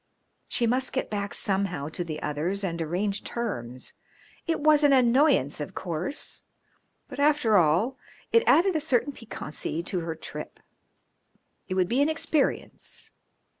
She 0.47 0.65
must 0.65 0.93
get 0.93 1.11
back 1.11 1.31
somehow 1.31 1.87
to 1.89 2.03
the 2.03 2.19
others 2.23 2.63
and 2.63 2.81
arrange 2.81 3.23
terms. 3.23 3.93
It 4.47 4.59
was 4.59 4.83
an 4.83 4.93
annoyance, 4.93 5.61
of 5.61 5.75
course, 5.75 6.45
but 7.07 7.19
after 7.19 7.55
all 7.55 7.99
it 8.31 8.41
added 8.47 8.75
a 8.75 8.79
certain 8.81 9.13
piquancy 9.13 9.83
to 9.83 9.99
her 9.99 10.15
trip, 10.15 10.59
it 11.67 11.75
would 11.75 11.87
be 11.87 12.01
an 12.01 12.09
experience. 12.09 13.13